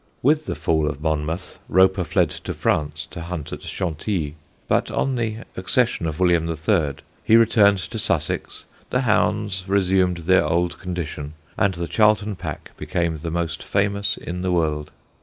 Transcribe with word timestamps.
With 0.23 0.47
the 0.47 0.55
fall 0.55 0.89
of 0.89 0.99
Monmouth 0.99 1.59
Roper 1.69 2.03
fled 2.03 2.31
to 2.31 2.55
France, 2.55 3.07
to 3.11 3.21
hunt 3.21 3.53
at 3.53 3.61
Chantilly, 3.61 4.33
but 4.67 4.89
on 4.89 5.13
the 5.13 5.43
accession 5.55 6.07
of 6.07 6.19
William 6.19 6.49
III. 6.49 6.93
he 7.23 7.35
returned 7.35 7.77
to 7.77 7.99
Sussex, 7.99 8.65
the 8.89 9.01
hounds 9.01 9.63
resumed 9.67 10.17
their 10.23 10.43
old 10.43 10.79
condition, 10.79 11.35
and 11.55 11.75
the 11.75 11.87
Charlton 11.87 12.35
pack 12.35 12.71
became 12.77 13.17
the 13.17 13.29
most 13.29 13.61
famous 13.61 14.17
in 14.17 14.41
the 14.41 14.51
world. 14.51 14.89